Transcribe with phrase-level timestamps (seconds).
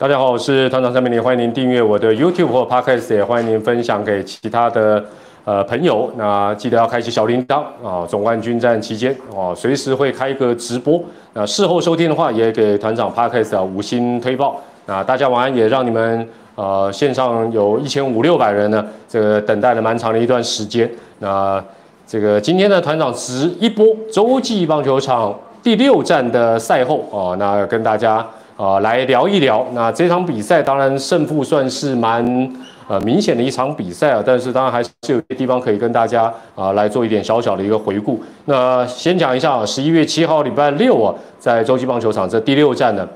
[0.00, 5.04] 大家好，我是团长陈美玲，欢迎您订阅我的 YouTube 或 Podcast，也欢迎您分享给其他的
[5.44, 6.08] 呃朋友。
[6.16, 8.06] 那记得要开启小铃铛啊！
[8.08, 11.02] 总冠军战期间哦，随时会开个直播。
[11.32, 14.60] 那事后收听的话，也给团长 Podcast 啊五星推报。
[14.86, 20.88] 那大家晚安，也让你们呃线上有一千五六百人呢，这个等待了蛮长的一段时间。
[21.18, 21.62] 那
[22.08, 28.26] 这个今天的团长直一波洲际棒球场第六站的赛后啊，那跟大家。
[28.56, 29.64] 啊，来聊一聊。
[29.72, 32.52] 那这场比赛当然胜负算是蛮
[32.88, 36.24] 呃明显的一场比赛啊，但是当然还是有些地方可以跟大家
[36.56, 38.20] 啊来做一点小小的一个回顾。
[38.46, 43.06] 那先讲一下啊，十一月七号礼拜六啊，在洲际棒球场这第六站呢，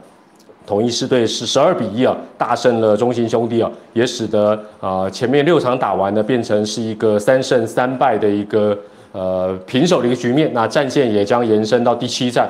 [0.67, 8.77] 统一狮队是十二比一啊大胜了中信兄弟啊，也使得啊前面六场打完呢变成是一个三胜三败的一个
[9.13, 10.51] 呃平手的一个局面。
[10.53, 12.49] 那战线也将延伸到第七战。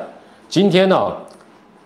[0.49, 1.13] 今天呢？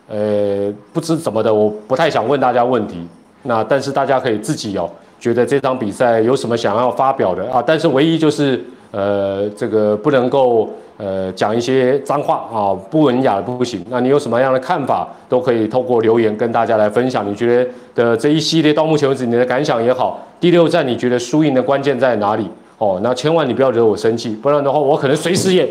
[0.09, 3.05] 呃，不知怎么的，我不太想问大家问题。
[3.43, 7.61] 那但是大家可以自己哦，觉得这场比赛有什么想要发表的啊？
[7.67, 13.85] 但是唯一就是呃，这个不能够呃讲一些脏话啊，不文雅的不行。
[13.89, 17.29] 那你有什么样的看法，都可以透过留言跟大家来分享。
[17.29, 22.49] 你觉得的这一系列到目前为止你的感想也好，第六站你觉得输赢的关键在哪里？
[22.79, 25.67] 哦，那千万你不要惹我生气，不然的话我可能随时也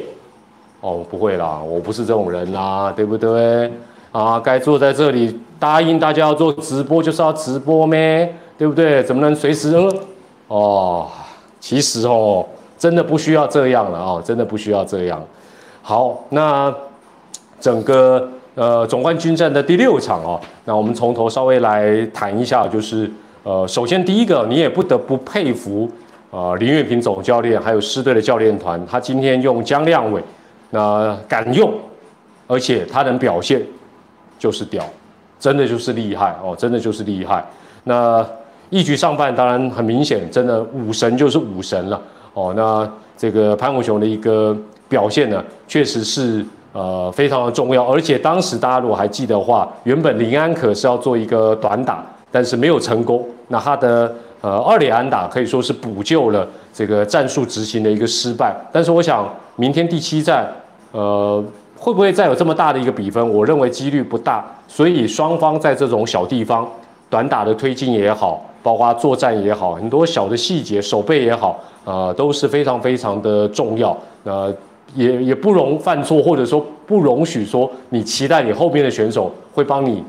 [0.81, 3.71] 哦不会啦，我不是这种人啦，对不对？
[4.11, 8.33] 啊，该坐在这里答应大家要做直播，就是要直播咩？
[8.57, 9.03] 对不对？
[9.03, 9.75] 怎么能随时
[10.47, 11.07] 哦？
[11.59, 12.45] 其实哦，
[12.77, 15.23] 真的不需要这样了啊，真的不需要这样。
[15.81, 16.73] 好，那
[17.59, 23.11] 整个呃总冠军战的第六场哦，那我们从头稍微来谈一下，就是
[23.43, 25.89] 呃，首先第一个，你也不得不佩服
[26.31, 30.21] 啊林月平总教练还有狮队的教练团，他今天用江亮伟，
[30.71, 31.73] 那敢用，
[32.47, 33.61] 而且他能表现。
[34.37, 34.83] 就是屌，
[35.39, 37.43] 真的就是厉害哦，真的就是厉害。
[37.85, 38.23] 那
[38.69, 41.99] 一局上半，当然很明显，真的武神就是武神了
[42.35, 42.53] 哦。
[42.55, 42.87] 那
[43.17, 44.55] 这个潘武雄的一个
[44.87, 47.83] 表现呢，确实是呃非常的重要。
[47.91, 53.27] 而且当时大家如果还记得的话，原本林安可是要做一个短打，但是没有成功。
[53.47, 58.55] 那他的呃二连安打可以说是补救了这个战术执行的一个失败。
[58.71, 60.47] 但是我想明天第七战，
[60.91, 61.43] 呃。
[61.77, 63.29] 会不会再有这么大的一个比分？
[63.29, 66.67] 我认为几率不大，所以双方在这种小地方
[67.09, 73.95] 短打的推进也好，包括作战也好，很多小的细节守备也好，呃，都是非常非常的重要。
[74.23, 74.51] 呃，
[74.95, 80.03] 也也不容犯错，或者说不容许说你期待你后面的选手会帮你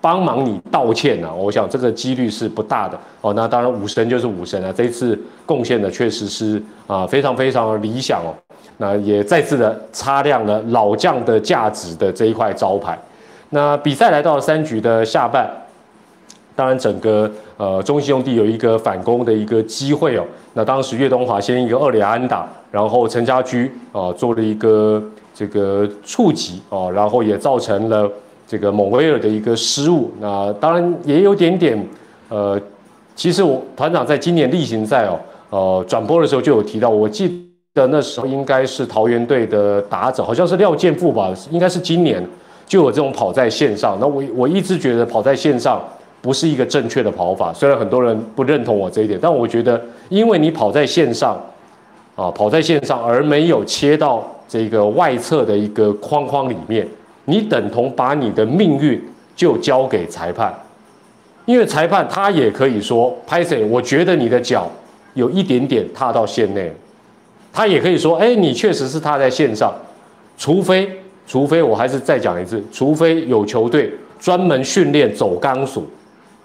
[0.00, 1.28] 帮忙你道歉呢？
[1.34, 2.96] 我想这个几率是不大的。
[3.22, 8.30] 哦，那当然武神就是武神啊，这次贡献的确实是啊非常非常理想哦。
[8.76, 12.96] 那也再次的擦亮了老将的价值的这一块招牌。
[13.50, 15.50] 那比赛来到了三局的下半，
[16.56, 20.24] 当然整个呃中信兄弟有一个反攻的一个机会哦。
[20.54, 25.00] 那当时岳东华先一个二连安打，然后陈家驹啊做了一个
[25.34, 28.10] 这个触及哦，然后也造成了
[28.48, 30.10] 这个蒙威尔的一个失误。
[30.18, 31.86] 那当然也有点点
[32.30, 32.60] 呃，
[33.14, 37.44] 其实我团长在今年例行赛哦，呃转播的时候就有提到，我记。
[37.76, 42.26] 的那时候应该是桃园队的打者，好像是廖健富吧，应该是今年
[42.66, 43.98] 就有这种跑在线上。
[44.00, 45.84] 那我我一直觉得跑在线上
[46.20, 51.40] 不是一个正确的跑法，虽然很多人不认同我这一点，但我觉得因为你跑在线上
[52.14, 56.86] 啊，跑在线上而没有切到这个外侧的一个框框里面，
[57.26, 59.02] 你等同把你的命运
[59.36, 60.52] 就交给裁判，
[61.44, 64.68] 因为裁判他也可以说拍谁，我觉得你的脚
[65.14, 66.72] 有一点点踏到线内。
[67.52, 69.72] 他也可以说，哎，你确实是踏在线上，
[70.36, 70.86] 除非，
[71.26, 73.90] 除非我还是再讲一次，除非有球队
[74.20, 75.82] 专门训练走钢索，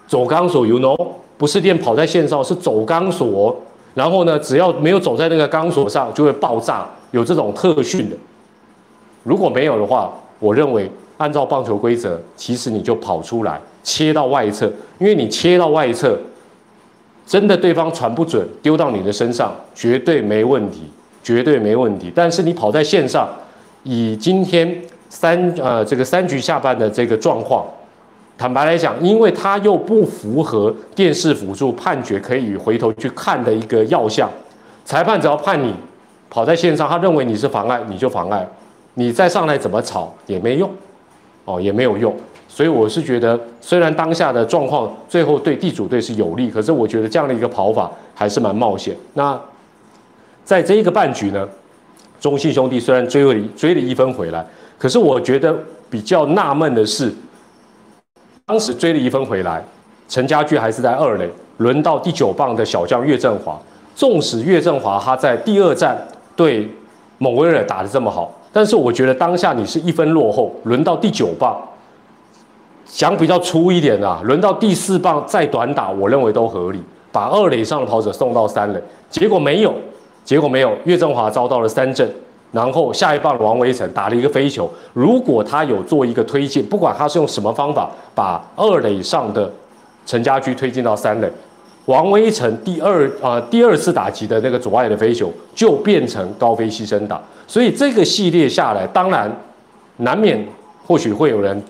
[0.06, 0.96] 走钢索，you know，
[1.36, 3.56] 不是练跑在线上，是走钢索，
[3.94, 8.16] 然后呢，只要没有走在那个钢索上，就会爆炸，有这种特训的。
[9.22, 14.66] 如果没有的话，我认为按照棒球规则，其实你就跑出来切到外侧，
[14.98, 16.18] 因为你切到外侧，
[17.26, 20.82] 真的对方传不准，丢到你的身上，绝对没问题。
[21.24, 23.28] 绝对没问题，但是你跑在线上，
[23.84, 24.76] 以今天
[25.08, 27.64] 三呃这个三局下半的这个状况，
[28.42, 34.28] 坦白来讲，因为它又不符合电视辅助判决可以回头去看的一个要项，
[34.84, 35.72] 裁判只要判你
[36.28, 38.44] 跑在线上，他认为你是妨碍，你就妨碍，
[38.94, 40.68] 你再上来怎么吵也没用，
[41.44, 42.12] 哦也没有用，
[42.48, 48.96] 所以我是觉得，虽然当下的状况最后对地主队是有利，可是我觉得这样的一个跑法还是蛮冒险。
[49.14, 49.40] 那。
[50.44, 51.48] 在这一个半局呢，
[52.20, 54.44] 中信兄弟虽然追了追了一分回来，
[54.76, 55.56] 可是我觉得
[55.88, 57.14] 比较纳闷的是，
[58.44, 59.64] 当时追了一分回来，
[60.08, 63.58] 陈家驹还是在二垒，轮到第九棒的小将岳振华。
[63.94, 65.96] 纵使岳振华他在第二战
[66.34, 66.68] 对
[67.18, 71.56] 蒙威尔打得这么好，但是我觉得当下你是一分落后，轮到第九棒，
[72.86, 79.74] 想比较粗一点啊，轮到第四棒再短打，我认为都合理，把二垒上的跑者送到三垒，结果没有，
[80.24, 82.10] 结果没有，岳振华遭到了三振，
[82.52, 89.50] 然后下一棒王威成打了一个飞球，如果他有做一个推进，不管他是用什么方法把二垒上的
[90.06, 91.30] 陈家驹推进到三垒。
[91.86, 99.28] 王威成第二啊第二次打击的那个左外的飞球就变成高飞牺牲打，所以这个系列下来，当然
[99.96, 100.46] 难免
[100.86, 101.60] 或许会有人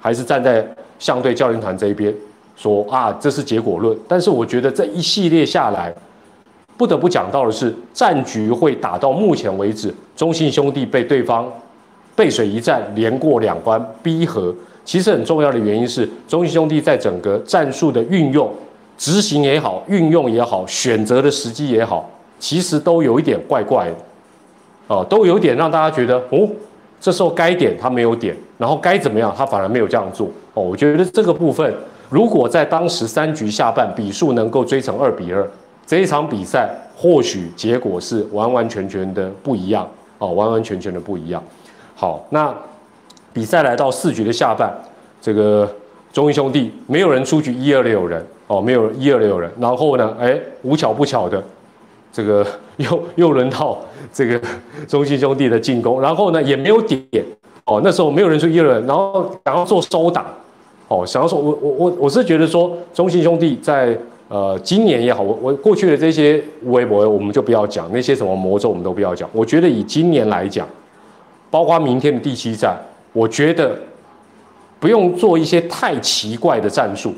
[0.00, 0.66] 还是站在
[0.98, 2.12] 相对教练团这一边
[2.56, 5.94] 说啊这是结果论，但是我觉得这一系列下来，
[6.76, 11.50] 不得不讲到的是战局会打到目前为止，中信兄弟被对方
[12.16, 14.54] 背水一战连过两关逼和，
[14.84, 18.52] 其实很重要的原因是中信兄弟在整个战术的运用。
[18.98, 22.08] 执行也好，运用也好，选择的时机也好，
[22.38, 23.96] 其实都有一点怪怪的，
[24.86, 26.48] 哦，都有点让大家觉得，哦，
[27.00, 31.74] 这时候该点他没有点，然后该怎么样他反而没有这样做，哦，我觉得这个部分，
[32.10, 35.50] 如果在当时三局下半比数能够追成二比二，
[35.86, 39.88] 这一场比赛或许结果是完完全全的不一样，
[40.18, 41.42] 哦，完完全全的不一样。
[41.94, 42.54] 好，那
[43.32, 44.72] 比赛来到四局的下半，
[45.20, 45.70] 这个
[46.12, 48.24] 中英兄弟没有人出局，一二六人。
[48.48, 51.42] 哦，没有一二六人，然后呢，哎，无巧不巧的，
[52.12, 52.46] 这个
[52.76, 53.78] 又又轮到
[54.12, 54.38] 这个
[54.86, 57.02] 中信兄弟的进攻，然后呢也没有点，
[57.64, 60.26] 哦，那时候没有人出一二人，然后想要做收打，
[60.88, 63.96] 哦，想要说，我我我我是觉得说中信兄弟在
[64.32, 70.66] 呃今年也好，我我过去的这些微博我们就不要讲那些什么魔咒，我们都不要讲，我觉得以今年来讲，
[71.50, 72.74] 包括明天的第七战，
[73.12, 73.78] 我觉得
[74.80, 77.12] 不用做一些太奇怪的战术。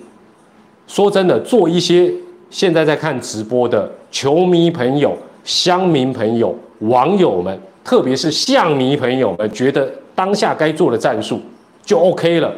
[0.88, 2.12] 说真的，做一些
[2.50, 11.40] 现在在看直播的球迷朋友、乡民朋友、网友们，特别是象迷朋友们，觉得当下该做的战术
[11.84, 12.52] 就 OK 了。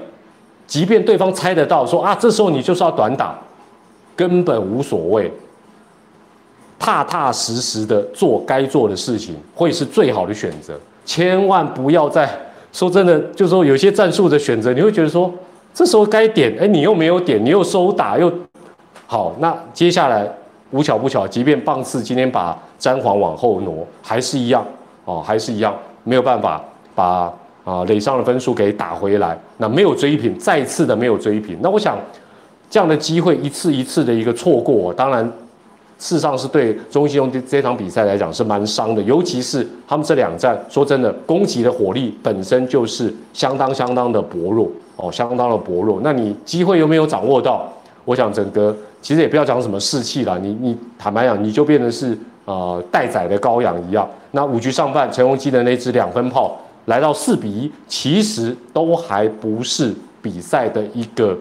[0.66, 3.38] 即便对方猜得到，说啊，这时候你就是要短打，
[4.16, 5.30] 根本无所谓。
[6.78, 10.74] 踏踏实实的做该做的事情，会是最好的选择。
[11.04, 12.28] 千万不要再
[12.72, 15.32] 说真的，就是说有些战术的选择，你会觉得说。
[15.74, 18.32] 这时候该点，哎，你又没有点，你又收打又
[19.06, 20.26] 好，那接下来
[20.70, 24.66] 无巧不巧，即便棒次今天把詹皇往后挪，还是一样
[25.04, 26.64] 哦，还是一样，没有办法
[26.94, 27.30] 把
[27.62, 31.98] 啊垒上的分数给打回来，那没有追平，再次的没有追平，那我想
[32.70, 35.30] 这样的机会一次一次的一个错过，当然。
[35.98, 45.98] 事实上是对中信用这场比赛来讲是蛮伤的，尤其是他们这两战，说真的，攻击的火力本身就是相当相当的薄弱哦，相当的薄弱。
[46.04, 47.66] 那你机会又没有掌握到，
[48.04, 52.14] 我想整个其实也不要讲什么士气了，你你坦白讲，你就变成是
[52.44, 54.06] 呃待宰的羔羊一样。
[54.32, 61.34] 那五局上半，陈宏基的那支两分炮来到四比一，其实都还不是比赛的一个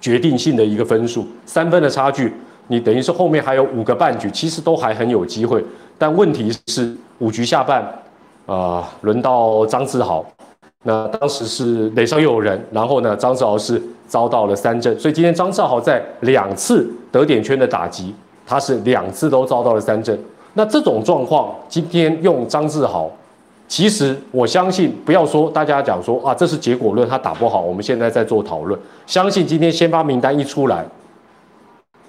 [0.00, 2.32] 决定性的一个分数，三分的差距。
[2.68, 5.64] 你等于是后面还有五个半局，其实都还很有机会，
[5.98, 7.84] 但问题是五局下半，
[8.46, 10.24] 啊，轮到张志豪，
[10.84, 18.14] 那当时是垒上又有人，然后呢，张志豪是遭到了三振，所以今天张志豪在两次得点圈的打击，
[18.46, 20.16] 他是两次都遭到了三振。
[20.54, 23.10] 那这种状况，今天用张志豪，
[23.70, 30.84] 其实我相信，不要说大家讲说啊，这是结果论，他打不好，我们现在在做讨论，相信今天先发名单一出来。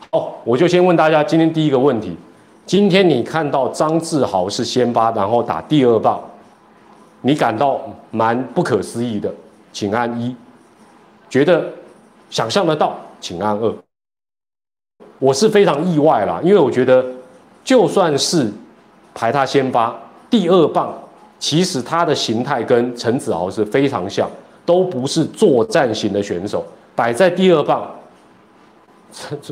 [0.09, 2.17] 哦，我就先问大家今天第一个问题：
[2.65, 6.19] 今天你看到张志豪是先发，然后打第二棒，
[7.21, 9.31] 你感到蛮不可思议的，
[9.71, 10.33] 请按一；
[11.29, 11.63] 觉得
[12.31, 13.71] 想象得到，请按二。
[15.19, 17.05] 我是非常意外啦，因为我觉得
[17.63, 18.51] 就算是
[19.13, 19.95] 排他先发
[20.27, 20.91] 第二棒，
[21.41, 24.29] 其实他的形态跟陈子豪是非常像，
[24.63, 26.63] 都不是作战型的选手，
[26.95, 27.89] 摆在第二棒。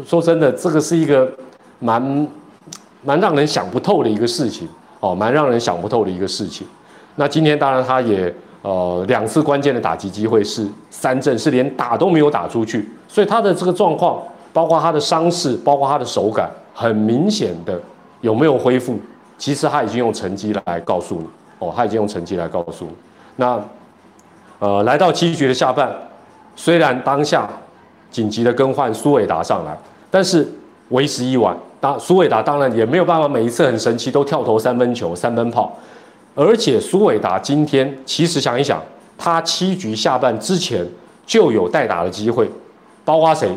[0.05, 1.27] 说真的，这个是一个
[1.79, 2.27] 蛮
[3.03, 4.69] 蛮让人想不透的一个事情
[4.99, 6.67] 哦，蛮让人想不透的一个事情。
[7.15, 8.31] 那今天当然他也
[8.61, 14.21] 呃两次关键的打击机会是三振，是连打都没有打出去，所以他的这个状况，
[14.53, 17.81] 包括他的伤势，包括他的手感，很明显的
[18.21, 18.99] 有没有恢复，
[19.39, 21.25] 其实他已经用成绩来告诉你
[21.59, 22.87] 哦，他已经用成绩来告诉。
[23.35, 23.59] 那
[24.59, 25.93] 呃来到七局的下半，
[26.55, 27.47] 虽然当下。
[28.11, 29.77] 紧急的更换苏伟达上来，
[30.09, 30.51] 但是
[30.89, 31.55] 为时已晚。
[31.79, 35.77] 当苏伟达当然也没有办法每一次很神奇都跳投三分球、三分炮。
[36.33, 38.81] 而且苏伟达今天其实想一想，
[39.15, 40.83] 他七局下半之前
[41.23, 42.49] 就有代打的机会，
[43.05, 43.47] 包括谁？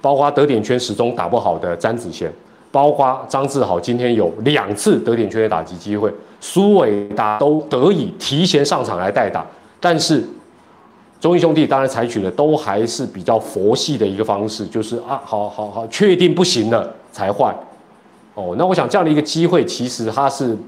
[0.00, 2.32] 包括得点圈始终打不好的詹子贤，
[2.74, 9.46] 包括张志豪今天有两次得点圈的打击机会，苏伟达都得以提前上场来代打，
[9.78, 10.24] 但是
[11.20, 17.54] 中义兄弟当然采取的都还是比较佛系的一个方式，就是啊，好好好，确定不行了才换。
[18.34, 20.58] 哦，那我想这样的一个机会，其实它是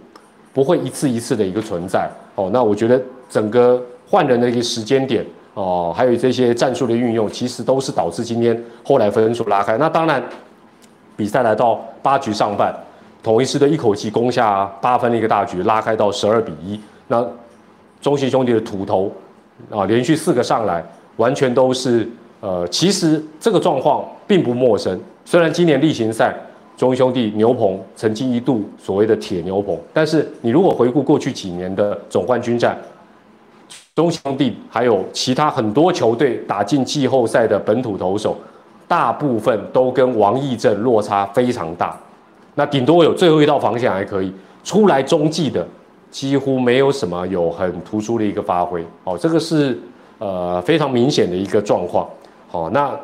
[0.55, 2.09] 不会一次一次的一个存在。
[2.37, 9.77] 哦，那我觉得整个换人的一个时间点，哦，还有这些战术的运用，其实都是导致今天后来分数拉开。
[9.77, 10.23] 那当然，
[11.16, 12.75] 比赛来到八局上半，
[13.23, 16.78] 统一狮队一口气攻下八分的一个大局，拉开到十二比一。
[17.08, 17.26] 那
[18.00, 19.11] 中信兄弟的土头
[19.70, 20.85] 啊，连续四个上来，
[21.16, 22.08] 完全都是
[22.40, 25.00] 呃，其实这个状况并不陌生。
[25.25, 26.35] 虽然今年例行赛。
[26.76, 32.76] 中兄弟牛棚曾经一度所谓的铁牛棚，但是你如果回顾过去几年的总冠军战，
[33.94, 38.37] 中兄弟还有其他很多球队打进季后赛的本土投手，
[38.88, 41.97] 大部分都跟王义正落差非常大。
[42.55, 44.33] 那顶多有最后一道防线还可以
[44.64, 45.66] 出来中继的，
[46.11, 48.85] 几乎没有什么有很突出的一个发挥。
[49.05, 49.78] 哦，这个是
[50.19, 52.09] 呃非常明显的一个状况。
[52.49, 52.95] 好，那。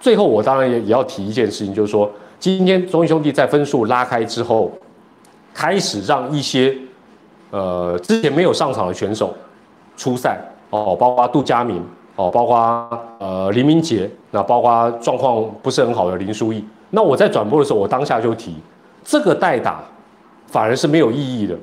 [0.00, 4.70] 最后，我当然也也要提一件事情，就是说，今天中英兄弟在分数拉开之后，
[5.54, 6.76] 开始让一些
[7.50, 9.32] 呃之前没有上场的选手
[9.96, 10.38] 出赛
[10.68, 11.82] 哦，包括杜佳明
[12.16, 16.64] 哦，包括呃林明杰，那包括状况不是很好的林书义。
[16.90, 18.54] 那我在转播的时候，我当下就提，
[19.04, 19.82] 这个代打
[20.46, 21.56] 反而是没有意义的，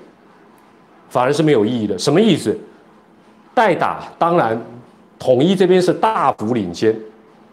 [1.10, 1.98] 反而是没有意义的。
[1.98, 2.58] 什么意思？
[3.54, 4.60] 代打当然
[5.18, 6.94] 统一这边是大幅领先。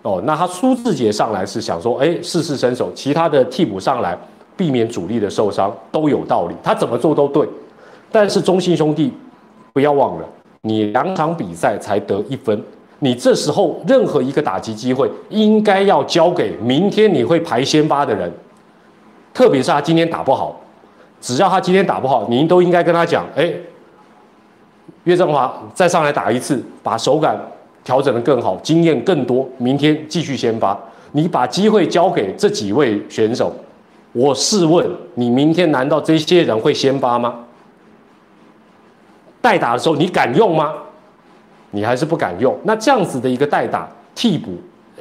[0.03, 4.17] 哦，那他苏志杰上来是想说，哎，试试身手，其他的替补上来
[4.57, 7.47] 避免主力的受伤都有道理，他怎么做都对。
[8.11, 9.13] 但是中信兄弟
[9.73, 10.25] 不要忘了，
[10.63, 12.63] 你两场比赛才得一分，
[13.01, 18.33] 你这时候任何一个打击机会应该要交给明天你会排先发的人，
[19.33, 20.61] 特别是他今天打不好，
[21.21, 23.53] 只要他今天打不好，您都应该跟他讲，哎，
[25.05, 27.39] 岳振华再上来打一次，把手感。
[27.85, 30.79] 调整的更好，经验更多，明天继续先发。
[31.13, 33.51] 你把机会交给这几位选手，
[34.13, 37.35] 我试问你，明天难道这些人会先发吗？
[39.41, 40.75] 代打的时候你敢用吗？
[41.71, 42.57] 你还是不敢用。
[42.65, 44.53] 那这样子的一个代打替补，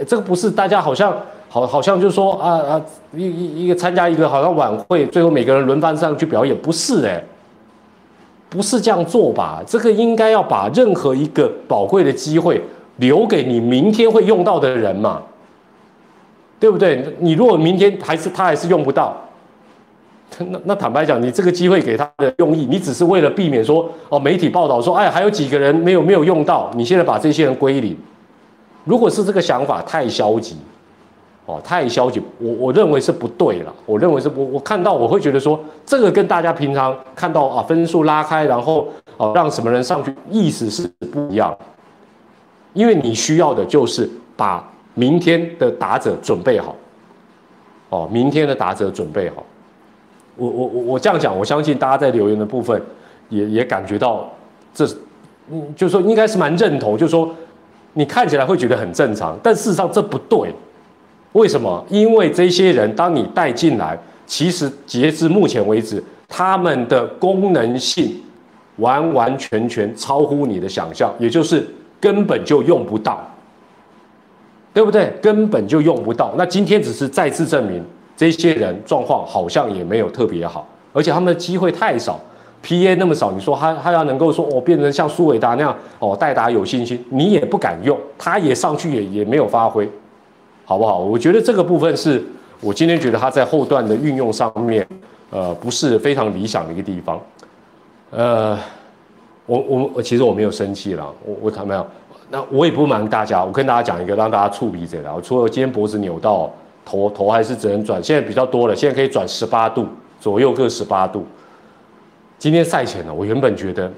[0.05, 1.15] 这个不是大家好像
[1.50, 2.81] 好好像就说啊啊
[3.13, 7.24] 一一一个参加一个好像晚会，最后每个人轮番上去表演，不是哎。
[8.50, 9.62] 不是这样做吧？
[9.67, 12.62] 这个应该要把任何一个宝贵的机会
[12.95, 15.21] 留给你明天会用到的人嘛，
[16.57, 17.13] 对不对？
[17.19, 19.13] 你如果明天还是他还是用不到，
[20.39, 27.98] 那那坦白讲，你这个机会给他的用意，你只是为了避免说哦，媒体报道说哎还有几个人没有没有用到，你现在把这些人归零，
[28.84, 30.58] 如果是这个想法太消极。
[31.50, 33.74] 哦，太消极，我我认为是不对了。
[33.86, 41.58] 我认为是不，我看到我会觉得说，这个跟大家平常看到啊分数拉开，然后啊让什么人上去，意思是不一样。
[42.74, 44.62] 因为你需要的就是把
[44.94, 46.75] 明天的打者准备好。
[47.91, 49.41] 哦，明天的打者准备好。
[50.38, 52.82] 我我我我这样讲，我相信大家在留言的部分
[53.29, 54.32] 也也感觉到，
[54.74, 54.86] 这
[55.51, 57.29] 嗯，就是说应该是蛮认同，就是说
[57.94, 60.53] 你看起来会觉得很正常，但事实上这不对。
[61.34, 61.86] 为什么？
[61.89, 68.20] 因为这些人，当你带进来，其实截至目前为止，他们的功能性
[68.77, 71.67] 完完全全超乎你的想象，也就是
[72.00, 73.29] 根本就用不到，
[74.74, 75.13] 对不对？
[75.22, 76.34] 根本就用不到。
[76.38, 77.84] 那今天只是再次证明，
[78.17, 82.19] 这些人状况好像也没有特别好，而且他们的机会太少
[82.63, 89.89] ，PA 那么少，你说他他要能够说哦，变成像苏伟达那样哦，代打有信心，你也不敢用，他也上去也也没有发挥。
[90.65, 91.00] 好不好？
[91.00, 92.21] 我觉得这个部分是
[92.59, 94.86] 我今天觉得他在后段的运用上面，
[95.29, 97.17] 呃，不是非常理想的一个地方。
[98.12, 98.57] 呃，
[99.45, 101.88] 我我我其实我没有生气了，我我谈没有。
[102.29, 105.15] 那我也不瞒大家，我跟大家讲一个让大家触鼻子的。
[105.15, 106.51] 我除了今天脖子扭到，
[106.88, 109.86] 头头还是只能转，现在比较多了，现在可以转十八度
[110.22, 111.27] 左右各十八度。
[112.39, 113.91] 今天赛前呢，我原本觉得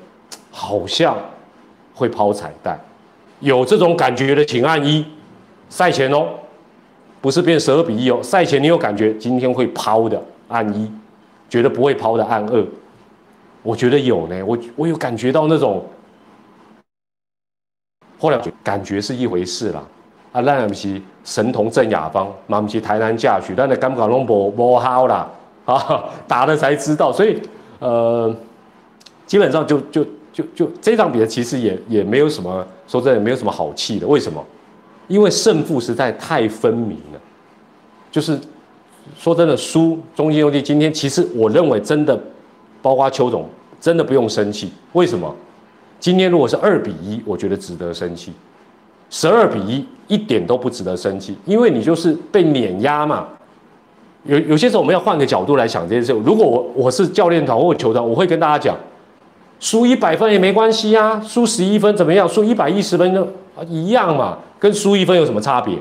[0.49, 1.15] 好像
[1.93, 2.79] 会抛彩蛋，
[3.41, 5.05] 有这种感觉的请按一，
[5.69, 6.29] 赛前哦。
[7.21, 10.89] 不是变十二比一哦，赛前你有感觉今天会抛的按一，
[11.49, 12.65] 觉得不会抛的按二，
[13.61, 15.85] 我觉得有呢，我我有感觉到那种，
[18.17, 19.85] 后来感觉是一回事啦，
[20.31, 25.29] 啊，那不是神童镇雅芳，嘛不是台南嫁娶，但那感觉拢无无好啦，
[25.65, 27.41] 啊，打了才知道，所以
[27.79, 28.33] 呃，
[29.25, 34.43] 基本上就就就就这场比赛其实也也没有什么说真的没有什么好气的，为什么？
[35.07, 37.19] 因为胜负实在太分明了，
[38.11, 38.39] 就是
[39.17, 42.19] 说真的输中信兄弟今天其实我认为真的，
[42.81, 43.49] 包括邱总
[43.81, 45.35] 真的不用生气，为什么？
[45.99, 48.31] 今天如果是二比一，我觉得值得生气；
[49.09, 53.27] 十二比一一点都不值得生气，因为你就是被碾压嘛。
[54.23, 56.11] 有有些时候我们要换个角度来想这件事。
[56.25, 58.75] 如果我我是教练团或球团，我会跟大家讲，
[59.59, 62.27] 输一百分也没关系啊，输十一分怎么样？
[62.27, 63.27] 输一百一十分就
[63.67, 64.37] 一样嘛。
[64.59, 65.77] 跟输一分有什么差别？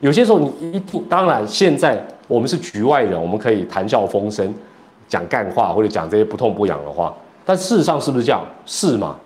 [0.00, 4.52] 有些时候你一定，当然现在我们是局外人，我们可以谈笑风生，
[5.06, 7.14] 讲干话或者讲这些不痛不痒的话。
[7.44, 8.42] 但事实上是不是这样？
[8.64, 9.16] 是嘛？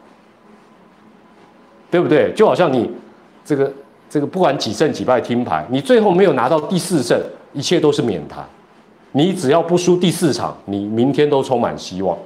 [1.90, 2.32] 对不对？
[2.32, 2.90] 就好像你
[3.44, 3.72] 这个
[4.10, 7.20] 这个不管几胜几败听牌，你最后没有拿到第四胜，
[7.52, 8.44] 一切都是免谈。
[9.12, 12.16] 你只要不输第四场，你明天都充满希望。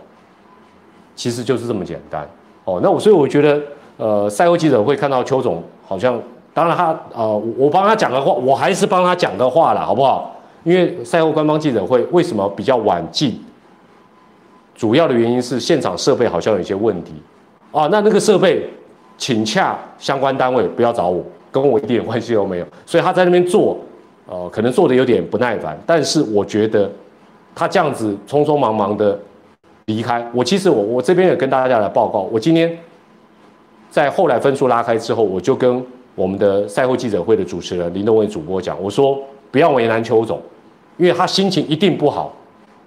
[1.14, 2.28] 其实就是这么简单
[2.64, 2.80] 哦。
[2.82, 3.60] 那我所以我觉得。
[3.98, 6.20] 呃，赛后记者会看到邱总好像，
[6.54, 10.34] 当然他呃，我帮他讲的话，我还是帮他讲的话了，好不好？
[10.64, 13.38] 因为赛后官方记者会为什么比较晚进？
[14.74, 17.12] 主要的原因是现场设备好像有些问题
[17.70, 17.86] 啊。
[17.92, 18.68] 那那个设备，
[19.22, 22.66] 请洽相关单位，不要找我，跟我一点关系都没有。
[22.84, 23.78] 所以他在那边做，
[24.26, 25.78] 呃，可能做的有点不耐烦。
[25.86, 26.90] 但是我觉得
[27.54, 29.16] 他这样子匆匆忙忙的
[29.84, 32.76] 离开，我其实我我这边也跟大家来报告，我今天。
[33.92, 39.18] 在后来分数拉开之后，我就跟我们的赛后记者会的主持人林东伟主播讲，我说
[39.50, 40.40] 不要为难邱总，
[40.96, 42.34] 因为他心情一定不好。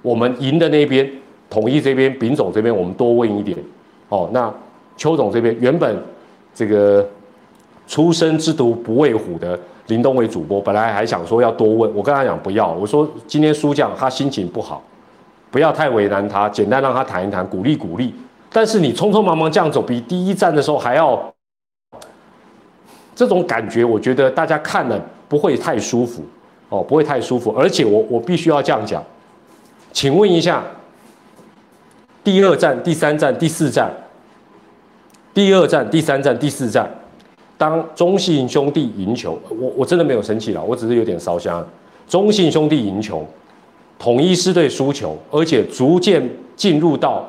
[0.01, 1.07] 我们赢的那边，
[1.47, 3.55] 统一这边，丙总这边，我们多问一点。
[4.09, 4.51] 哦，那
[4.97, 5.95] 邱总这边原本
[6.55, 7.07] 这个
[7.85, 14.81] 出生之犊不畏虎的林东伟主播，本来还想说要多问，我跟他讲不要，我说今天输将他心情不好，
[15.51, 18.15] 不要太为难他，简单让他谈一谈，鼓励鼓励。
[18.51, 21.21] 但是你匆匆忙忙这样走，比第一站的时候还要，
[23.13, 26.23] 这种感觉，我觉得大家看了不会太舒服
[26.69, 27.53] 哦，不会太舒服。
[27.57, 29.03] 而且我我必须要这样讲，
[29.91, 30.63] 请问一下，
[32.23, 33.91] 第二站、第三站、第四站，
[35.35, 36.89] 第二站、第三站、第四站，
[37.57, 41.63] 当中信兄弟赢球，我我真的没有生气了，我只是有点烧香。
[42.07, 43.23] 中信兄弟赢球，
[43.99, 47.23] 统一狮队输球，而且逐渐进入到。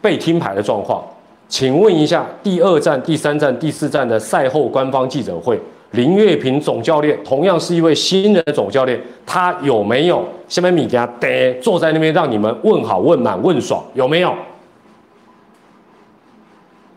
[0.00, 1.02] 被听牌的状况，
[1.48, 5.58] 请问一下，第二站、第三站、第四站的赛后官方记者会，
[5.92, 13.82] 林月平总教练同样是一位新人的总教练，他有没有下面米家呆坐在那边让你们问好、问满、问爽？
[13.94, 14.34] 有没有？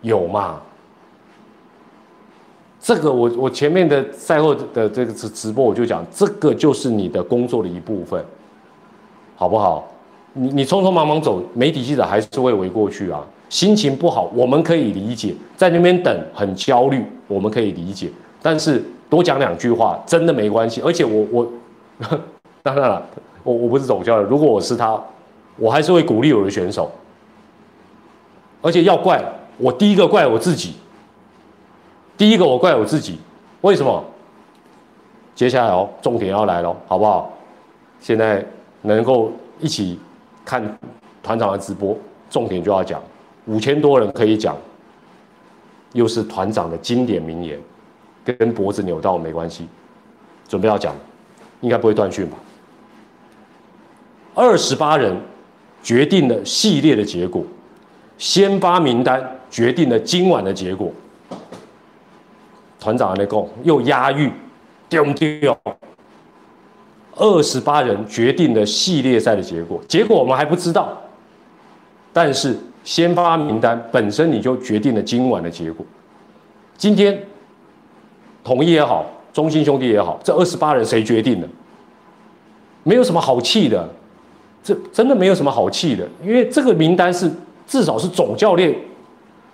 [0.08, 0.62] 有嘛？
[2.80, 8.24] 这个我我前面的赛后的这个直直播我就讲，这个就是你的工作的一部分，
[9.36, 9.86] 好不好？
[10.34, 13.26] 你你匆匆忙忙走，媒体记者还是会围过去啊。
[13.50, 18.10] 心情不好，我们可以理解，在那边等很焦虑，我们可以理解。
[18.42, 20.82] 但是多讲两句话真的没关系。
[20.82, 21.52] 而且我我
[22.62, 23.06] 当然了，
[23.44, 25.02] 我我不是总教练，如果我是他，
[25.58, 26.92] 我还是会鼓励我的选手。
[28.62, 29.22] 而且要怪
[29.58, 30.76] 我第一个怪我自己，
[32.18, 33.20] 第一个我怪我自己，
[33.62, 34.04] 为什么？
[35.36, 37.32] 接下来哦，重点要来了，好不好？
[38.00, 38.46] 现在
[38.82, 40.00] 能够一起。
[40.46, 40.64] 看
[41.22, 41.94] 团长的直播，
[42.30, 43.04] 重点就要讲，
[43.48, 44.56] 五千多人可以讲，
[45.92, 47.60] 又是团长的经典名言，
[48.24, 49.68] 跟脖子扭到没关系，
[50.48, 50.96] 准备要讲，
[51.60, 52.38] 应该不会断讯吧？
[54.36, 55.18] 二十八人
[55.84, 57.44] 决定了系列的结果，
[58.18, 60.92] 先发名单决定了今晚的结果，
[62.80, 64.32] 团长的那个又押韵，
[64.90, 65.58] 丢不丢？
[67.16, 70.96] 二十八人决定了系列赛的结果，结果我们还不知道。
[72.14, 75.86] 但是先发名单本身你就决定了今晚的结果。
[76.78, 77.20] 今天
[78.44, 81.48] 统一也好，中心兄弟也好，这二十八人谁决定的？
[82.84, 83.88] 没有什么好气的，
[84.64, 87.32] 这真的没有什么好气的，因为这个名单是
[87.68, 88.74] 至少是总教练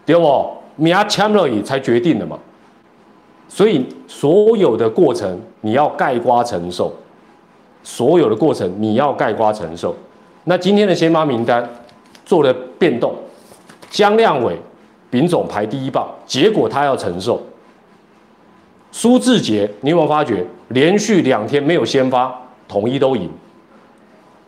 [0.05, 0.49] 对不？
[0.75, 2.39] 米亚枪了以才决定的嘛。
[3.49, 6.93] 所以所有的过程你要盖瓜承受。
[7.83, 9.93] 所有的过程你要盖瓜承受。
[10.45, 11.67] 那今天的先发名单
[12.25, 13.13] 做了变动，
[13.89, 14.57] 江亮伟、
[15.09, 17.41] 丙总排第一棒，结果他要承受。
[18.91, 22.33] 苏志杰，你有没有发觉连续两天没有先发，
[22.67, 23.29] 统一都赢，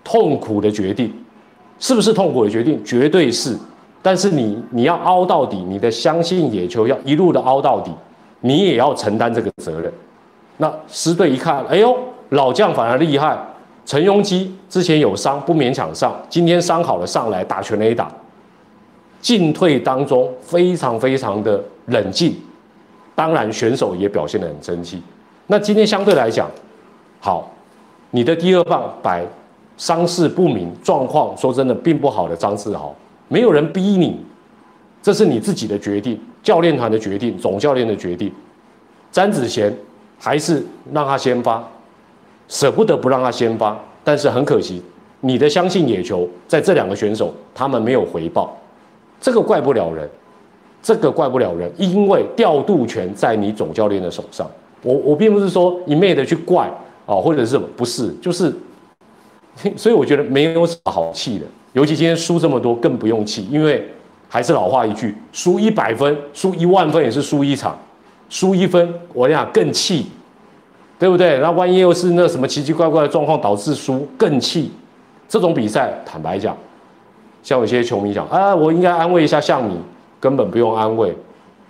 [0.04, 1.14] 痛苦的决定，
[1.80, 2.84] 是不是痛苦的决定？
[2.84, 3.58] 绝对是。
[4.02, 7.92] 但是你你要凹到底，你的相信野球要一路的凹到底，
[8.42, 9.92] 你也要承担这个责任。
[10.58, 11.98] 那师队一看，哎呦。
[12.30, 13.38] 老将反而厉害，
[13.86, 18.12] 陈庸基之前有伤不勉强上，今天伤好了上来打全垒打，
[19.22, 22.36] 进退当中非常非常的冷静，
[23.14, 25.00] 当然选手也表现得很争气。
[25.46, 26.50] 那今天相对来讲，
[27.20, 27.48] 好，
[28.10, 29.24] 你的第二棒摆
[29.78, 32.96] 伤势不明、状况说真的并不好的张志豪，
[33.28, 34.20] 没有人逼你，
[35.02, 38.32] 这是你自己的决定，教练团的决定，总教练的决定。
[39.12, 39.76] 詹子贤
[40.18, 41.64] 还是让他先发，
[42.48, 44.82] 舍不得不让他先发，但是很可惜，
[45.22, 48.56] 你的相信野球在这两个选手他们没有回报，
[49.20, 50.10] 这个怪不了人，
[50.82, 54.50] 这个怪不了人，因为调度权在你总教练的手上。
[54.82, 56.70] 我我并不是说一昧的去怪
[57.06, 58.54] 啊，或者是什么，不是，就是，
[59.76, 63.88] 所以我觉得没有什么好气的，尤其今天输这么多，更不用气，因为
[64.28, 67.78] 还是老话一句，输一百分，输一万分也是输一场，
[68.30, 70.08] 输一分，我想更气，
[71.00, 71.40] 对不对？
[71.40, 74.72] 那万一又是那什么奇奇怪怪的状况导致输，更气。
[75.28, 76.56] 这种比赛，坦白讲，
[77.42, 79.76] 像有些球迷讲啊，我应该安慰一下像你，
[80.20, 81.16] 根本不用安慰，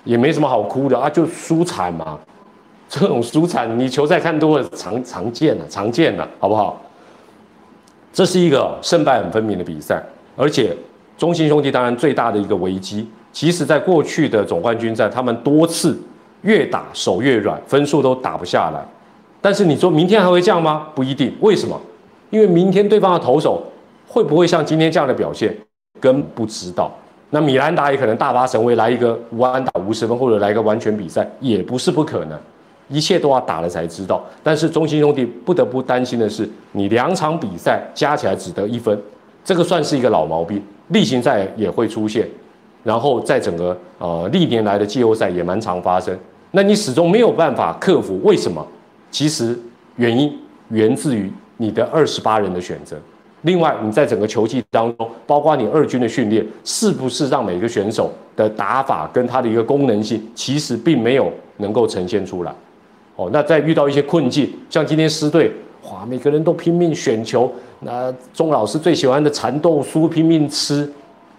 [0.04, 2.20] 也没什么好哭的啊，就输惨嘛。
[2.90, 6.80] 这种输惨，你球赛看多了，常常见了，常见了，好不好？
[8.16, 10.02] 这是一个胜败很分明的比赛，
[10.38, 10.74] 而且
[11.18, 16.00] 中信兄弟当然最大的一个危机，其实在过去的总冠军战，他们多次
[16.44, 18.80] 越打手越软，分数都打不下来。
[19.42, 20.88] 但是你说明天还会这样吗？
[20.96, 21.36] 不一定。
[21.42, 21.78] 为什么？
[22.30, 23.62] 因为明天对方的投手
[24.08, 25.54] 会不会像今天这样的表现，
[26.00, 26.90] 根不知道。
[27.32, 32.40] 那米兰达也可能大发神威来一个无安打五十分，或者来一个完全比赛，也不是不可能。
[32.88, 39.00] 一切都要打了才知道，但是中信兄弟不得不担心的是，你两场比赛加起来只得一分，
[39.44, 42.28] 这个算是一个老毛病，例行赛也会出现，
[42.84, 46.16] 然后在整个呃历年来的季后赛也蛮常发生，
[46.52, 48.66] 那你始终没有办法克服，为什么？
[49.10, 49.58] 其实
[49.96, 50.38] 原因
[50.70, 52.98] 源自于你的二十八人的选择，
[53.42, 62.54] 另外你在整个球季当中，包括你二军的训练，是不是让每个选手的打法跟他的一个功能性，其实并没有能够呈现出来。
[63.16, 65.50] 哦，那在遇到一些困境，像今天狮队，
[65.90, 67.50] 哇，每个人都拼命选球，
[67.80, 70.92] 那钟老师最喜欢的蚕豆酥拼命吃，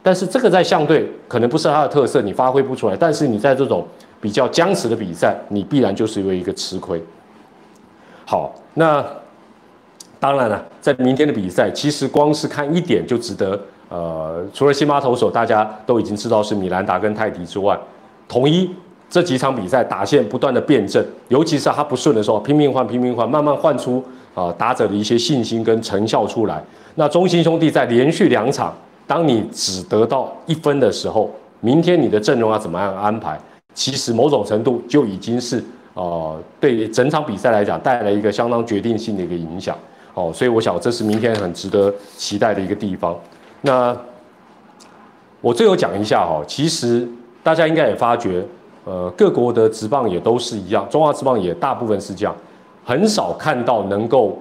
[0.03, 2.97] 但是这个在相对可能不是他的特色，你发挥不出来。
[2.97, 3.87] 但是你在这种
[4.23, 7.03] 比较僵持的比赛，你必然就是因为一个吃亏。
[8.25, 9.05] 好，那
[10.19, 13.61] 当然了，在明天的比赛，其实光是看一点就值得，
[13.91, 17.79] 呃，除了新巴投手大家都已经知道是米兰达跟泰迪之外，
[18.27, 18.71] 统一。
[19.09, 26.63] 这几场比赛打线不断的辩证，尤其是他不顺的时候，拼命换，拼命换，慢慢换出啊打者的一些信心跟成效出来。
[26.97, 33.39] 那中心兄弟在连续两场，当你只得到一分的时候，明天你的阵容要怎么样安排？
[33.75, 35.63] 其实某种程度就已经是
[35.95, 39.77] 呃对整场比赛来讲带来一个相当决定性的一个影响。
[40.15, 43.17] 哦，所以我想这是明天很值得期待的一个地方。
[43.61, 43.97] 那
[45.41, 47.07] 我最后讲一下哈，其实
[47.43, 48.45] 大家应该也发觉。
[48.87, 52.33] 呃，各国的职棒也都是一样，中华职棒也大部分是这样，
[52.85, 54.39] 很少看到能够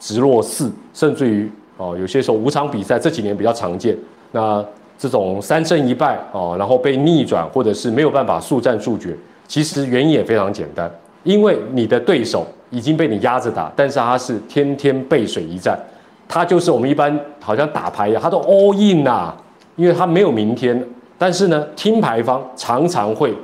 [0.00, 3.94] 直落四，甚至于哦，有些时候五场比赛这几年比较常见。
[4.32, 4.64] 那
[4.98, 9.14] 这种三胜一败哦，然后被逆转或者是没有办法速战速决，
[9.46, 10.90] 其实原因也非常简单，
[11.22, 15.78] 因为你的对手已经被你压着打，但是他是天天背水一战，
[16.26, 19.34] 他就是我们一般好像打牌一样，他都 all in 呐，
[19.76, 20.82] 因为他没有明天。
[21.18, 23.34] 但是呢，听牌方常常会。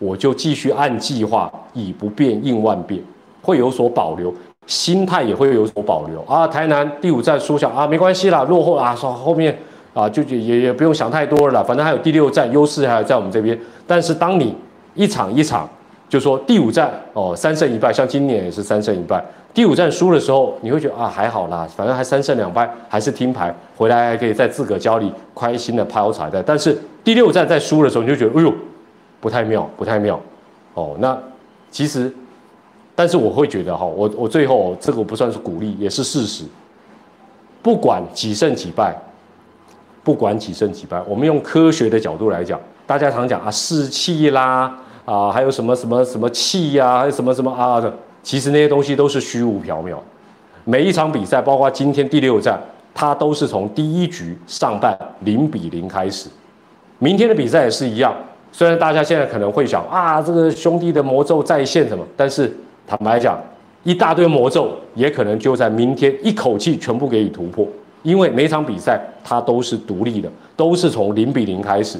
[0.00, 3.00] 我就继续按计划，以不变应万变，
[3.42, 4.34] 会有所保留，
[4.66, 6.48] 心态也会有所保留啊。
[6.48, 9.56] 台南第五站输小啊，没关系啦，落后啊，说后面
[9.92, 13.56] 啊，就也也不用想太多了，反正还有第六站，优势还在我们这边。
[13.86, 14.56] 但是当你
[14.94, 15.68] 一场一场，
[16.08, 26.42] 就说第五站哦，三胜一败，像今年也是三胜一败，第五站输的时候，你会觉得啊，还好啦，反正还三胜两败，还是听牌，回来还可以在自个家里开心的抛彩带。
[26.42, 28.50] 但是第六站在输的时候，你就觉得，哎呦。
[29.20, 30.18] 不太妙，不太妙，
[30.74, 31.18] 哦，那
[31.70, 32.12] 其实，
[32.94, 36.44] 但是我会觉得哈，我我最后这个不算是鼓励，也是事实。
[37.62, 38.96] 不管几胜几败，
[40.02, 49.96] 不管几胜几败，我们用科学的角度来讲，大家常讲啊士气啦，啊还有什么什么什么气呀，还有什么什么啊的，其实那些东西都是虚无缥缈。
[50.64, 52.58] 每一场比赛，包括今天第六战，
[52.94, 56.28] 它都是从第一局上半零比零开始，
[56.98, 58.14] 明天的比赛也是一样。
[58.52, 62.04] 虽然大家现在可能会想啊，这个兄弟的魔咒再现什么？
[62.16, 62.52] 但是
[62.86, 63.38] 坦白讲，
[63.84, 67.66] 一大堆魔咒也可能就在明天一口气全部给你突破。
[68.02, 71.98] 因为每场比赛它都是独立的，都是从零比零开始。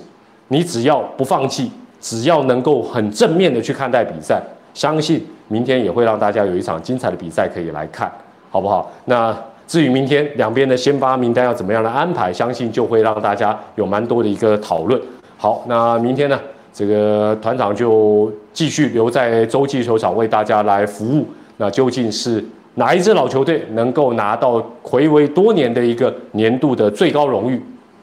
[0.48, 4.42] 你只要不放弃，只要能够很正面的去看待比赛，
[4.74, 8.10] 相信明天也会让大家有一场精彩的比赛可以来看，
[8.50, 8.90] 好不好？
[9.04, 9.36] 那。
[9.70, 15.00] 至于明天两边的先发名单要怎么样的安排，相信就会让大家有蛮多的一个讨论。
[15.42, 16.38] 好，那明天呢，
[16.70, 21.26] 这个团长就继续留在洲际球场为大家来服务。
[21.56, 27.58] 那究竟是哪一支老球队能够拿到回违多年的一个年度的最高荣誉？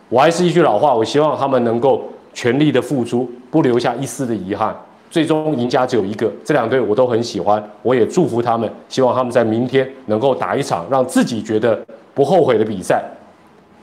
[0.10, 2.02] 我还是一句老话，我希望他们能够
[2.34, 4.76] 全力的付出，不留下一丝的遗憾。
[5.12, 11.80] 最终赢家只有一个，这两队我都很喜欢，我也祝福他们，希望他们在明天能够打一场让自己觉得
[12.15, 13.04] 不后悔的比赛。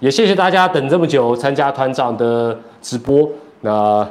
[0.00, 3.26] 也谢谢大家等这么久参加团长的直播，
[3.64, 4.06] 那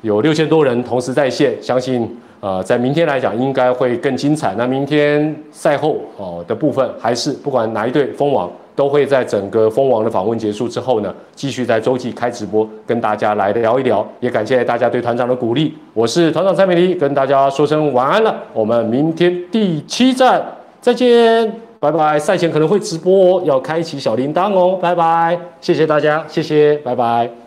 [0.00, 2.08] 有六千多人同时在线，相信
[2.40, 4.54] 呃在明天来讲应该会更精彩。
[4.56, 8.50] 那明天赛后哦的部分，还是不管哪一队封王。
[8.76, 14.04] 都会在整个蜂王的访问结束之后呢，继续在周记开直播，跟大家来聊一聊。
[14.18, 15.72] 也感谢大家对团长的鼓励。
[15.92, 18.34] 我是团长蔡美丽，跟大家说声晚安了。
[18.52, 20.44] 我们明天第七站
[20.80, 22.18] 再见，拜拜。
[22.18, 25.38] 赛前可能会直播，要开启小铃铛哦，拜拜。
[25.60, 27.43] 谢谢大家，谢谢，拜拜。